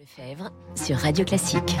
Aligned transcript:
Lefebvre 0.00 0.50
sur 0.76 0.96
Radio 0.96 1.26
Classique. 1.26 1.76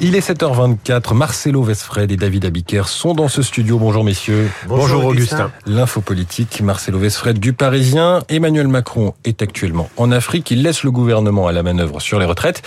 Il 0.00 0.14
est 0.14 0.30
7h24. 0.30 1.12
Marcelo 1.12 1.60
Vesfred 1.64 2.12
et 2.12 2.16
David 2.16 2.44
Abiker 2.44 2.86
sont 2.86 3.14
dans 3.14 3.26
ce 3.26 3.42
studio. 3.42 3.80
Bonjour 3.80 4.04
messieurs. 4.04 4.48
Bonjour, 4.68 5.04
Augustin. 5.04 5.50
L'info 5.66 6.00
politique, 6.00 6.60
Marcelo 6.60 7.00
Vesfred 7.00 7.40
du 7.40 7.52
Parisien. 7.52 8.22
Emmanuel 8.28 8.68
Macron 8.68 9.14
est 9.24 9.42
actuellement 9.42 9.90
en 9.96 10.12
Afrique. 10.12 10.52
Il 10.52 10.62
laisse 10.62 10.84
le 10.84 10.92
gouvernement 10.92 11.48
à 11.48 11.52
la 11.52 11.64
manœuvre 11.64 12.00
sur 12.00 12.20
les 12.20 12.26
retraites. 12.26 12.62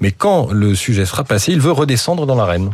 Mais 0.00 0.12
quand 0.12 0.52
le 0.52 0.76
sujet 0.76 1.06
sera 1.06 1.24
passé, 1.24 1.50
il 1.50 1.60
veut 1.60 1.72
redescendre 1.72 2.24
dans 2.24 2.36
l'arène. 2.36 2.70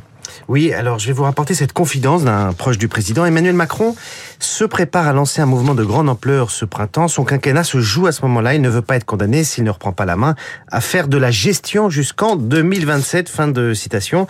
Oui, 0.48 0.72
alors 0.72 0.98
je 0.98 1.06
vais 1.06 1.12
vous 1.12 1.22
rapporter 1.22 1.54
cette 1.54 1.72
confidence 1.72 2.24
d'un 2.24 2.52
proche 2.52 2.78
du 2.78 2.88
président. 2.88 3.24
Emmanuel 3.24 3.54
Macron 3.54 3.94
se 4.38 4.64
prépare 4.64 5.06
à 5.06 5.12
lancer 5.12 5.40
un 5.40 5.46
mouvement 5.46 5.74
de 5.74 5.84
grande 5.84 6.08
ampleur 6.08 6.50
ce 6.50 6.64
printemps. 6.64 7.08
Son 7.08 7.24
quinquennat 7.24 7.64
se 7.64 7.80
joue 7.80 8.06
à 8.06 8.12
ce 8.12 8.22
moment-là. 8.22 8.54
Il 8.54 8.62
ne 8.62 8.68
veut 8.68 8.82
pas 8.82 8.96
être 8.96 9.04
condamné 9.04 9.44
s'il 9.44 9.64
ne 9.64 9.70
reprend 9.70 9.92
pas 9.92 10.04
la 10.04 10.16
main 10.16 10.34
à 10.70 10.80
faire 10.80 11.08
de 11.08 11.16
la 11.16 11.30
gestion 11.30 11.90
jusqu'en 11.90 12.36
2027. 12.36 13.28
Fin 13.28 13.48
de 13.48 13.74
citation. 13.74 14.26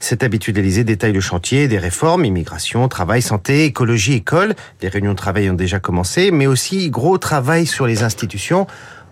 Cette 0.00 0.22
habitude 0.22 0.56
d'Élysée 0.56 0.84
détaille 0.84 1.12
le 1.12 1.20
chantier 1.20 1.68
des 1.68 1.78
réformes, 1.78 2.24
immigration, 2.24 2.88
travail, 2.88 3.22
santé, 3.22 3.64
écologie, 3.64 4.14
école. 4.14 4.54
Les 4.80 4.88
réunions 4.88 5.12
de 5.12 5.16
travail 5.16 5.48
ont 5.50 5.54
déjà 5.54 5.78
commencé, 5.78 6.30
mais 6.30 6.46
aussi 6.46 6.90
gros 6.90 7.18
travail 7.18 7.66
sur 7.66 7.86
les 7.86 8.02
institutions. 8.02 8.66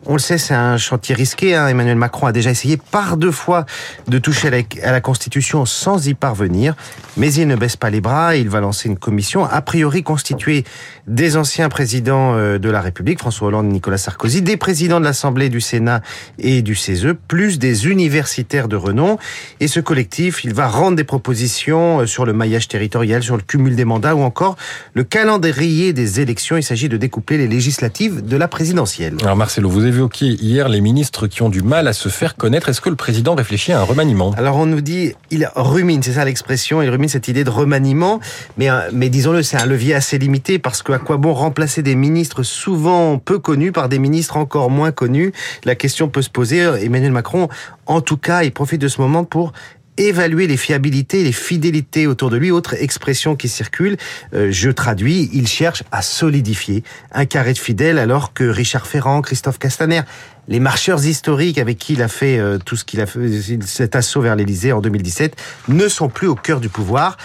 On 0.06 0.14
le 0.14 0.18
sait, 0.18 0.38
c'est 0.38 0.54
un 0.54 0.78
chantier 0.78 1.14
risqué. 1.14 1.54
Hein. 1.54 1.68
Emmanuel 1.68 1.96
Macron 1.96 2.26
a 2.26 2.32
déjà 2.32 2.50
essayé 2.50 2.78
par 2.78 3.18
deux 3.18 3.30
fois 3.30 3.66
de 4.08 4.18
toucher 4.18 4.48
à 4.82 4.92
la, 4.92 5.00
Constitution 5.02 5.66
sans 5.66 6.08
y 6.08 6.14
parvenir. 6.14 6.74
Mais 7.18 7.32
il 7.34 7.46
ne 7.46 7.54
baisse 7.54 7.76
pas 7.76 7.90
les 7.90 8.00
bras. 8.00 8.34
Il 8.34 8.48
va 8.48 8.60
lancer 8.60 8.88
une 8.88 8.96
commission, 8.96 9.44
a 9.44 9.60
priori 9.60 10.02
constituée 10.02 10.64
des 11.06 11.36
anciens 11.36 11.68
présidents 11.68 12.34
euh, 12.34 12.58
de 12.58 12.70
la 12.70 12.80
République, 12.80 13.18
François 13.18 13.48
Hollande 13.48 13.66
Nicolas 13.66 13.98
Sarkozy, 13.98 14.40
des 14.40 14.56
présidents 14.56 15.00
de 15.00 15.04
l'Assemblée, 15.04 15.50
du 15.50 15.60
Sénat 15.60 16.00
et 16.38 16.62
du 16.62 16.74
CESE, 16.74 17.14
plus 17.28 17.58
des 17.58 17.86
universitaires 17.88 18.68
de 18.68 18.76
renom. 18.76 19.18
Et 19.58 19.68
ce 19.68 19.80
collectif, 19.80 20.44
il 20.44 20.54
va 20.54 20.68
rendre 20.68 20.96
des 20.96 21.04
propositions 21.04 22.00
euh, 22.00 22.06
sur 22.06 22.24
le 22.24 22.32
maillage 22.32 22.68
territorial, 22.68 23.22
sur 23.22 23.36
le 23.36 23.42
cumul 23.42 23.76
des 23.76 23.84
mandats 23.84 24.14
ou 24.14 24.22
encore 24.22 24.56
le 24.94 25.04
calendrier 25.04 25.92
des 25.92 26.20
élections. 26.20 26.56
Il 26.56 26.62
s'agit 26.62 26.88
de 26.88 26.96
découpler 26.96 27.36
les 27.36 27.48
législatives 27.48 28.24
de 28.24 28.36
la 28.36 28.48
présidentielle. 28.48 29.16
Alors 29.22 29.36
Marcelo, 29.36 29.68
vous 29.68 29.89
évoquiez 29.90 30.36
hier 30.42 30.68
les 30.68 30.80
ministres 30.80 31.26
qui 31.26 31.42
ont 31.42 31.48
du 31.48 31.62
mal 31.62 31.88
à 31.88 31.92
se 31.92 32.08
faire 32.08 32.36
connaître. 32.36 32.68
Est-ce 32.68 32.80
que 32.80 32.88
le 32.88 32.96
président 32.96 33.34
réfléchit 33.34 33.72
à 33.72 33.80
un 33.80 33.84
remaniement? 33.84 34.32
Alors 34.36 34.56
on 34.56 34.66
nous 34.66 34.80
dit, 34.80 35.14
il 35.30 35.48
rumine, 35.54 36.02
c'est 36.02 36.12
ça 36.12 36.24
l'expression, 36.24 36.82
il 36.82 36.88
rumine 36.88 37.08
cette 37.08 37.28
idée 37.28 37.44
de 37.44 37.50
remaniement, 37.50 38.20
mais, 38.56 38.70
euh, 38.70 38.90
mais 38.92 39.08
disons-le, 39.08 39.42
c'est 39.42 39.56
un 39.56 39.66
levier 39.66 39.94
assez 39.94 40.18
limité 40.18 40.58
parce 40.58 40.82
que 40.82 40.92
à 40.92 40.98
quoi 40.98 41.16
bon 41.16 41.34
remplacer 41.34 41.82
des 41.82 41.94
ministres 41.94 42.42
souvent 42.42 43.18
peu 43.18 43.38
connus 43.38 43.72
par 43.72 43.88
des 43.88 43.98
ministres 43.98 44.36
encore 44.36 44.70
moins 44.70 44.92
connus 44.92 45.32
La 45.64 45.74
question 45.74 46.08
peut 46.08 46.22
se 46.22 46.30
poser. 46.30 46.60
Emmanuel 46.60 47.12
Macron, 47.12 47.48
en 47.86 48.00
tout 48.00 48.16
cas, 48.16 48.42
il 48.42 48.52
profite 48.52 48.80
de 48.80 48.88
ce 48.88 49.00
moment 49.00 49.24
pour 49.24 49.52
évaluer 49.96 50.46
les 50.46 50.56
fiabilités, 50.56 51.22
les 51.24 51.32
fidélités 51.32 52.06
autour 52.06 52.30
de 52.30 52.36
lui. 52.36 52.50
Autre 52.50 52.74
expression 52.74 53.36
qui 53.36 53.48
circule, 53.48 53.96
euh, 54.34 54.48
je 54.50 54.70
traduis, 54.70 55.30
il 55.32 55.46
cherche 55.46 55.82
à 55.92 56.02
solidifier 56.02 56.82
un 57.12 57.26
carré 57.26 57.52
de 57.52 57.58
fidèles 57.58 57.98
alors 57.98 58.32
que 58.32 58.44
Richard 58.44 58.86
Ferrand, 58.86 59.20
Christophe 59.22 59.58
Castaner, 59.58 60.02
les 60.48 60.60
marcheurs 60.60 61.04
historiques 61.04 61.58
avec 61.58 61.78
qui 61.78 61.94
il 61.94 62.02
a 62.02 62.08
fait 62.08 62.38
euh, 62.38 62.58
tout 62.58 62.76
ce 62.76 62.84
qu'il 62.84 63.00
a 63.00 63.06
fait, 63.06 63.20
cet 63.64 63.96
assaut 63.96 64.20
vers 64.20 64.36
l'Élysée 64.36 64.72
en 64.72 64.80
2017, 64.80 65.36
ne 65.68 65.88
sont 65.88 66.08
plus 66.08 66.26
au 66.26 66.34
cœur 66.34 66.60
du 66.60 66.68
pouvoir. 66.68 67.16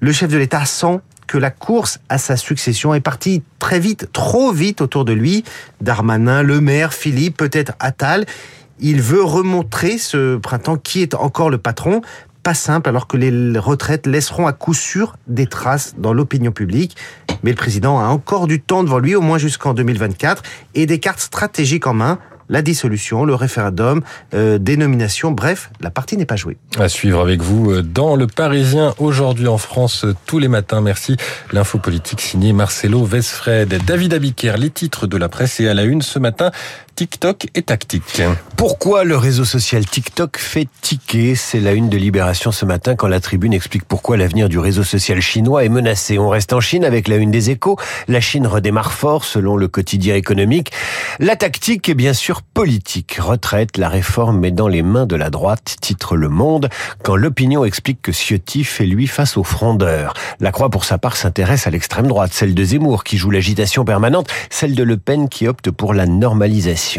Le 0.00 0.12
chef 0.12 0.30
de 0.30 0.36
l'État 0.36 0.64
sent 0.64 1.00
que 1.30 1.38
la 1.38 1.50
course 1.50 2.00
à 2.08 2.18
sa 2.18 2.36
succession 2.36 2.92
est 2.92 3.00
partie 3.00 3.44
très 3.60 3.78
vite, 3.78 4.08
trop 4.12 4.50
vite 4.50 4.80
autour 4.80 5.04
de 5.04 5.12
lui. 5.12 5.44
Darmanin, 5.80 6.42
Le 6.42 6.60
Maire, 6.60 6.92
Philippe, 6.92 7.36
peut-être 7.36 7.72
Attal. 7.78 8.26
Il 8.80 9.02
veut 9.02 9.22
remontrer 9.22 9.98
ce 9.98 10.36
printemps 10.36 10.76
qui 10.76 11.02
est 11.02 11.14
encore 11.14 11.50
le 11.50 11.58
patron. 11.58 12.00
Pas 12.42 12.54
simple 12.54 12.88
alors 12.88 13.06
que 13.06 13.18
les 13.18 13.58
retraites 13.58 14.06
laisseront 14.06 14.46
à 14.46 14.52
coup 14.52 14.72
sûr 14.72 15.16
des 15.26 15.46
traces 15.46 15.94
dans 15.98 16.14
l'opinion 16.14 16.52
publique. 16.52 16.96
Mais 17.42 17.50
le 17.50 17.56
président 17.56 18.00
a 18.00 18.04
encore 18.04 18.46
du 18.46 18.60
temps 18.60 18.82
devant 18.82 18.98
lui, 18.98 19.14
au 19.14 19.20
moins 19.20 19.38
jusqu'en 19.38 19.74
2024, 19.74 20.42
et 20.74 20.86
des 20.86 20.98
cartes 20.98 21.20
stratégiques 21.20 21.86
en 21.86 21.94
main 21.94 22.18
la 22.50 22.62
dissolution, 22.62 23.24
le 23.24 23.34
référendum, 23.34 24.02
euh, 24.34 24.58
dénomination, 24.58 25.30
bref, 25.30 25.70
la 25.80 25.90
partie 25.90 26.16
n'est 26.16 26.26
pas 26.26 26.36
jouée. 26.36 26.58
À 26.78 26.88
suivre 26.88 27.20
avec 27.20 27.40
vous 27.40 27.70
euh, 27.70 27.82
dans 27.82 28.16
Le 28.16 28.26
Parisien, 28.26 28.92
aujourd'hui 28.98 29.46
en 29.46 29.56
France, 29.56 30.04
euh, 30.04 30.14
tous 30.26 30.40
les 30.40 30.48
matins. 30.48 30.80
Merci. 30.80 31.16
L'info 31.52 31.78
politique 31.78 32.20
signée 32.20 32.52
Marcelo 32.52 33.04
Vesfred. 33.04 33.80
David 33.86 34.14
Abiker, 34.14 34.54
les 34.58 34.70
titres 34.70 35.06
de 35.06 35.16
la 35.16 35.28
presse 35.28 35.60
et 35.60 35.68
à 35.68 35.74
la 35.74 35.84
une 35.84 36.02
ce 36.02 36.18
matin. 36.18 36.50
TikTok 37.00 37.46
et 37.54 37.62
tactique. 37.62 38.20
Pourquoi 38.58 39.04
le 39.04 39.16
réseau 39.16 39.46
social 39.46 39.86
TikTok 39.86 40.36
fait 40.36 40.68
tiquer? 40.82 41.34
C'est 41.34 41.58
la 41.58 41.72
une 41.72 41.88
de 41.88 41.96
Libération 41.96 42.52
ce 42.52 42.66
matin 42.66 42.94
quand 42.94 43.08
la 43.08 43.20
tribune 43.20 43.54
explique 43.54 43.86
pourquoi 43.86 44.18
l'avenir 44.18 44.50
du 44.50 44.58
réseau 44.58 44.84
social 44.84 45.18
chinois 45.22 45.64
est 45.64 45.70
menacé. 45.70 46.18
On 46.18 46.28
reste 46.28 46.52
en 46.52 46.60
Chine 46.60 46.84
avec 46.84 47.08
la 47.08 47.16
une 47.16 47.30
des 47.30 47.48
échos. 47.48 47.78
La 48.06 48.20
Chine 48.20 48.46
redémarre 48.46 48.92
fort 48.92 49.24
selon 49.24 49.56
le 49.56 49.66
quotidien 49.66 50.14
économique. 50.14 50.72
La 51.20 51.36
tactique 51.36 51.88
est 51.88 51.94
bien 51.94 52.12
sûr 52.12 52.42
politique. 52.42 53.16
Retraite, 53.18 53.78
la 53.78 53.88
réforme 53.88 54.44
est 54.44 54.50
dans 54.50 54.68
les 54.68 54.82
mains 54.82 55.06
de 55.06 55.16
la 55.16 55.30
droite, 55.30 55.76
titre 55.80 56.18
Le 56.18 56.28
Monde, 56.28 56.68
quand 57.02 57.16
l'opinion 57.16 57.64
explique 57.64 58.02
que 58.02 58.12
Ciotti 58.12 58.62
fait 58.62 58.84
lui 58.84 59.06
face 59.06 59.38
aux 59.38 59.44
frondeurs. 59.44 60.12
La 60.38 60.52
Croix, 60.52 60.68
pour 60.68 60.84
sa 60.84 60.98
part, 60.98 61.16
s'intéresse 61.16 61.66
à 61.66 61.70
l'extrême 61.70 62.08
droite, 62.08 62.34
celle 62.34 62.54
de 62.54 62.62
Zemmour 62.62 63.04
qui 63.04 63.16
joue 63.16 63.30
l'agitation 63.30 63.86
permanente, 63.86 64.28
celle 64.50 64.74
de 64.74 64.82
Le 64.82 64.98
Pen 64.98 65.30
qui 65.30 65.48
opte 65.48 65.70
pour 65.70 65.94
la 65.94 66.04
normalisation. 66.04 66.89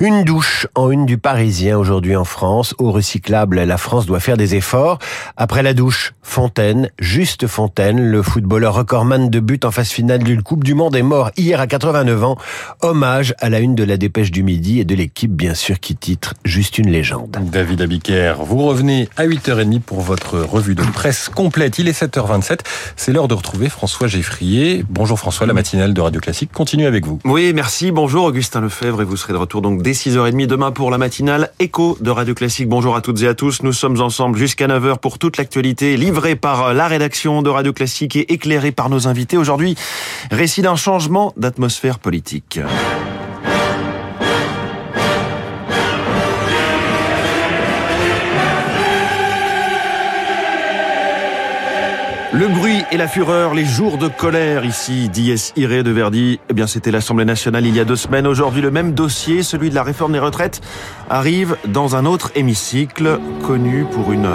Une 0.00 0.24
douche 0.24 0.66
en 0.74 0.90
une 0.90 1.06
du 1.06 1.18
Parisien 1.18 1.78
aujourd'hui 1.78 2.16
en 2.16 2.24
France. 2.24 2.74
Au 2.78 2.90
recyclable, 2.90 3.60
la 3.62 3.76
France 3.76 4.06
doit 4.06 4.20
faire 4.20 4.36
des 4.36 4.54
efforts. 4.54 4.98
Après 5.36 5.62
la 5.62 5.74
douche, 5.74 6.12
Fontaine, 6.22 6.90
juste 6.98 7.46
Fontaine, 7.46 8.00
le 8.00 8.22
footballeur 8.22 8.74
recordman 8.74 9.30
de 9.30 9.40
but 9.40 9.64
en 9.64 9.70
phase 9.70 9.90
finale 9.90 10.22
d'une 10.22 10.42
Coupe 10.42 10.64
du 10.64 10.74
Monde 10.74 10.96
est 10.96 11.02
mort 11.02 11.30
hier 11.36 11.60
à 11.60 11.66
89 11.66 12.24
ans. 12.24 12.38
Hommage 12.80 13.34
à 13.38 13.50
la 13.50 13.60
une 13.60 13.74
de 13.74 13.84
la 13.84 13.96
dépêche 13.96 14.30
du 14.30 14.42
midi 14.42 14.80
et 14.80 14.84
de 14.84 14.94
l'équipe, 14.94 15.32
bien 15.32 15.54
sûr, 15.54 15.78
qui 15.78 15.94
titre 15.94 16.34
Juste 16.44 16.78
une 16.78 16.90
légende. 16.90 17.36
David 17.52 17.82
Abiker, 17.82 18.34
vous 18.40 18.66
revenez 18.66 19.08
à 19.16 19.26
8h30 19.26 19.80
pour 19.80 20.00
votre 20.00 20.38
revue 20.38 20.74
de 20.74 20.82
presse 20.82 21.28
complète. 21.28 21.78
Il 21.78 21.88
est 21.88 22.00
7h27. 22.00 22.60
C'est 22.96 23.12
l'heure 23.12 23.28
de 23.28 23.34
retrouver 23.34 23.68
François 23.68 24.08
Geffrier. 24.08 24.84
Bonjour 24.88 25.18
François, 25.18 25.46
la 25.46 25.52
matinale 25.52 25.94
de 25.94 26.00
Radio 26.00 26.20
Classique 26.20 26.50
continue 26.52 26.86
avec 26.86 27.06
vous. 27.06 27.18
Oui, 27.24 27.52
merci. 27.54 27.92
Bonjour 27.92 28.24
Augustin 28.24 28.60
Lefebvre 28.60 29.01
vous 29.04 29.16
serez 29.16 29.32
de 29.32 29.38
retour 29.38 29.62
donc 29.62 29.82
dès 29.82 29.92
6h30 29.92 30.46
demain 30.46 30.72
pour 30.72 30.90
la 30.90 30.98
matinale 30.98 31.50
Écho 31.58 31.96
de 32.00 32.10
Radio 32.10 32.34
Classique. 32.34 32.68
Bonjour 32.68 32.96
à 32.96 33.00
toutes 33.00 33.22
et 33.22 33.28
à 33.28 33.34
tous. 33.34 33.62
Nous 33.62 33.72
sommes 33.72 34.00
ensemble 34.00 34.38
jusqu'à 34.38 34.66
9h 34.66 34.98
pour 34.98 35.18
toute 35.18 35.36
l'actualité 35.36 35.96
livrée 35.96 36.36
par 36.36 36.74
la 36.74 36.86
rédaction 36.86 37.42
de 37.42 37.50
Radio 37.50 37.72
Classique 37.72 38.16
et 38.16 38.32
éclairée 38.32 38.72
par 38.72 38.90
nos 38.90 39.08
invités. 39.08 39.36
Aujourd'hui, 39.36 39.76
récit 40.30 40.62
d'un 40.62 40.76
changement 40.76 41.32
d'atmosphère 41.36 41.98
politique. 41.98 42.60
Le 52.42 52.48
bruit 52.48 52.82
et 52.90 52.96
la 52.96 53.06
fureur, 53.06 53.54
les 53.54 53.64
jours 53.64 53.98
de 53.98 54.08
colère 54.08 54.64
ici, 54.64 55.08
Dies 55.08 55.52
Irae 55.54 55.84
de 55.84 55.92
Verdi. 55.92 56.40
Eh 56.50 56.54
bien, 56.54 56.66
c'était 56.66 56.90
l'Assemblée 56.90 57.24
nationale 57.24 57.64
il 57.64 57.76
y 57.76 57.78
a 57.78 57.84
deux 57.84 57.94
semaines. 57.94 58.26
Aujourd'hui, 58.26 58.60
le 58.60 58.72
même 58.72 58.94
dossier, 58.94 59.44
celui 59.44 59.70
de 59.70 59.76
la 59.76 59.84
réforme 59.84 60.14
des 60.14 60.18
retraites, 60.18 60.60
arrive 61.08 61.56
dans 61.68 61.94
un 61.94 62.04
autre 62.04 62.32
hémicycle 62.34 63.20
connu 63.46 63.86
pour 63.92 64.10
une 64.10 64.26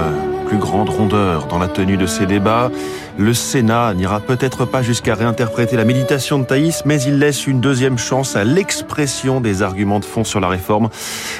plus 0.47 0.57
grande 0.57 0.89
rondeur 0.89 1.47
dans 1.47 1.59
la 1.59 1.67
tenue 1.67 1.97
de 1.97 2.05
ces 2.05 2.25
débats. 2.25 2.71
Le 3.17 3.33
Sénat 3.33 3.93
n'ira 3.95 4.19
peut-être 4.19 4.65
pas 4.65 4.81
jusqu'à 4.81 5.15
réinterpréter 5.15 5.75
la 5.75 5.83
méditation 5.83 6.39
de 6.39 6.45
Thaïs, 6.45 6.83
mais 6.85 7.01
il 7.01 7.17
laisse 7.17 7.47
une 7.47 7.59
deuxième 7.59 7.97
chance 7.97 8.35
à 8.35 8.43
l'expression 8.43 9.41
des 9.41 9.61
arguments 9.61 9.99
de 9.99 10.05
fond 10.05 10.23
sur 10.23 10.39
la 10.39 10.47
réforme. 10.47 10.89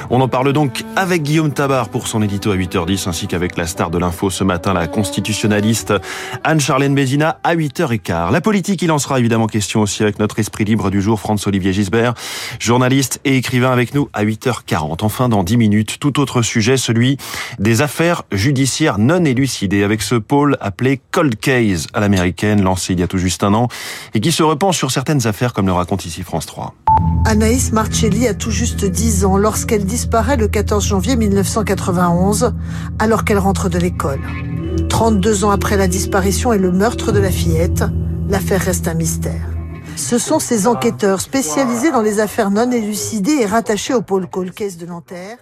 On 0.10 0.20
en 0.20 0.28
parle 0.28 0.52
donc 0.54 0.84
avec 0.96 1.24
Guillaume 1.24 1.54
Tabar 1.54 1.90
pour 1.90 2.08
son 2.08 2.22
édito 2.22 2.52
à 2.52 2.56
8h10, 2.56 3.08
ainsi 3.08 3.28
qu'avec 3.28 3.58
la 3.58 3.68
star 3.68 3.92
de 3.92 3.98
l'info 3.98 4.30
ce 4.30 4.44
matin, 4.44 4.74
la 4.74 4.88
constitutionnaliste 4.88 5.94
Anne-Charlène 6.44 6.96
Bézina 6.96 7.40
à 7.44 7.56
8h15. 7.56 8.32
La 8.32 8.42
politique, 8.42 8.82
il 8.82 8.92
en 8.92 8.98
sera 8.98 9.20
évidemment 9.20 9.48
question 9.48 9.82
aussi 9.82 10.04
avec 10.04 10.20
notre 10.20 10.40
esprit 10.40 10.66
libre 10.66 10.90
du 10.90 11.02
jour, 11.02 11.20
François-Olivier 11.20 11.74
Gisbert, 11.74 12.16
journaliste 12.60 13.22
et 13.24 13.38
écrivain 13.38 13.72
avec 13.72 13.94
nous 13.94 14.10
à 14.14 14.26
8h40. 14.26 14.98
Enfin, 15.02 15.30
dans 15.30 15.44
10 15.44 15.58
minutes, 15.58 15.98
tout 16.00 16.20
autre 16.20 16.42
sujet, 16.42 16.76
celui 16.76 17.18
des 17.60 17.82
affaires 17.82 18.24
judiciaires 18.32 18.97
non 18.98 19.24
élucidées, 19.26 19.84
avec 19.84 20.02
ce 20.02 20.16
pôle 20.16 20.58
appelé 20.62 21.02
Cold 21.12 21.40
Case 21.40 21.88
à 21.94 22.00
l'américaine, 22.00 22.62
lancée 22.62 22.94
il 22.94 23.00
y 23.00 23.04
a 23.04 23.08
tout 23.08 23.18
juste 23.18 23.44
un 23.44 23.54
an, 23.54 23.68
et 24.14 24.20
qui 24.20 24.32
se 24.32 24.44
repenche 24.44 24.78
sur 24.78 24.92
certaines 24.92 25.28
affaires, 25.28 25.54
comme 25.54 25.66
le 25.66 25.74
raconte 25.74 26.06
ici 26.06 26.24
France 26.24 26.46
3. 26.46 26.74
Anaïs 27.26 27.72
Marcelli 27.72 28.28
a 28.28 28.34
tout 28.34 28.52
juste 28.52 28.86
10 28.86 29.26
ans 29.26 29.38
lorsqu'elle 29.38 29.86
disparaît 29.86 30.38
le 30.38 30.48
14 30.48 30.86
janvier 30.86 31.16
1991, 31.16 32.54
alors 33.00 33.26
qu'elle 33.26 33.40
rentre 33.40 33.70
de 33.70 33.78
l'école. 33.78 34.22
32 34.90 35.46
ans 35.46 35.52
après 35.52 35.78
la 35.78 35.88
disparition 35.88 36.54
et 36.54 36.58
le 36.58 36.72
meurtre 36.72 37.12
de 37.12 37.20
la 37.20 37.32
fillette, 37.32 37.84
l'affaire 38.30 38.62
reste 38.62 38.88
un 38.88 38.94
mystère. 38.94 39.50
Ce 39.96 40.18
sont 40.18 40.40
ces 40.40 40.68
enquêteurs 40.68 41.22
spécialisés 41.22 41.92
dans 41.92 42.02
les 42.02 42.20
affaires 42.20 42.52
non 42.52 42.72
élucidées 42.72 43.40
et 43.42 43.46
rattachés 43.46 43.94
au 43.94 44.02
pôle 44.02 44.28
Colcaise 44.28 44.78
de 44.78 44.86
Nanterre 44.86 45.38